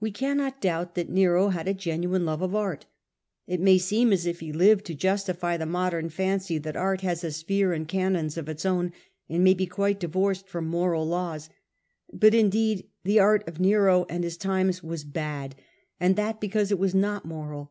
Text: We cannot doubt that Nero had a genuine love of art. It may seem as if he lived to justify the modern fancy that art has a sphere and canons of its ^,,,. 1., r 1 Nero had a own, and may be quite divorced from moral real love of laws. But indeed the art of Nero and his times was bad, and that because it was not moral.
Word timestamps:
We 0.00 0.10
cannot 0.10 0.60
doubt 0.60 0.96
that 0.96 1.08
Nero 1.10 1.50
had 1.50 1.68
a 1.68 1.74
genuine 1.74 2.24
love 2.26 2.42
of 2.42 2.56
art. 2.56 2.86
It 3.46 3.60
may 3.60 3.78
seem 3.78 4.12
as 4.12 4.26
if 4.26 4.40
he 4.40 4.52
lived 4.52 4.84
to 4.86 4.96
justify 4.96 5.56
the 5.56 5.64
modern 5.64 6.08
fancy 6.10 6.58
that 6.58 6.74
art 6.74 7.02
has 7.02 7.22
a 7.22 7.30
sphere 7.30 7.72
and 7.72 7.86
canons 7.86 8.36
of 8.36 8.48
its 8.48 8.64
^,,,. 8.64 8.66
1., 8.66 8.76
r 8.76 8.78
1 8.82 8.82
Nero 8.82 8.90
had 8.90 8.96
a 8.96 8.98
own, 8.98 9.04
and 9.36 9.44
may 9.44 9.54
be 9.54 9.66
quite 9.66 10.00
divorced 10.00 10.48
from 10.48 10.66
moral 10.66 11.02
real 11.02 11.08
love 11.08 11.22
of 11.22 11.30
laws. 11.30 11.50
But 12.12 12.34
indeed 12.34 12.88
the 13.04 13.20
art 13.20 13.46
of 13.46 13.60
Nero 13.60 14.06
and 14.08 14.24
his 14.24 14.36
times 14.36 14.82
was 14.82 15.04
bad, 15.04 15.54
and 16.00 16.16
that 16.16 16.40
because 16.40 16.72
it 16.72 16.78
was 16.80 16.92
not 16.96 17.24
moral. 17.24 17.70